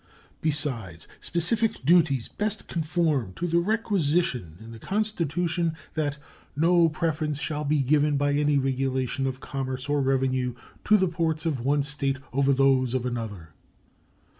Besides, 0.41 1.07
specific 1.19 1.85
duties 1.85 2.27
best 2.27 2.67
conform 2.67 3.33
to 3.33 3.45
the 3.45 3.59
requisition 3.59 4.57
in 4.59 4.71
the 4.71 4.79
Constitution 4.79 5.75
that 5.93 6.17
"no 6.55 6.89
preference 6.89 7.39
shall 7.39 7.63
be 7.65 7.83
given 7.83 8.17
by 8.17 8.33
any 8.33 8.57
regulation 8.57 9.27
of 9.27 9.39
commerce 9.41 9.87
or 9.87 10.01
revenue 10.01 10.55
to 10.85 10.97
the 10.97 11.07
ports 11.07 11.45
of 11.45 11.59
one 11.59 11.83
State 11.83 12.17
over 12.33 12.51
those 12.51 12.95
of 12.95 13.05
another." 13.05 13.49